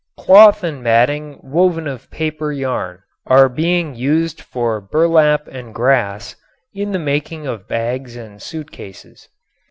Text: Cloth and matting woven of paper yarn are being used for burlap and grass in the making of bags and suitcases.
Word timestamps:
Cloth 0.17 0.63
and 0.63 0.81
matting 0.81 1.39
woven 1.43 1.85
of 1.87 2.09
paper 2.09 2.51
yarn 2.51 3.03
are 3.27 3.47
being 3.47 3.93
used 3.93 4.41
for 4.41 4.81
burlap 4.81 5.47
and 5.47 5.75
grass 5.75 6.35
in 6.73 6.91
the 6.91 6.97
making 6.97 7.45
of 7.45 7.67
bags 7.67 8.15
and 8.15 8.41
suitcases. 8.41 9.29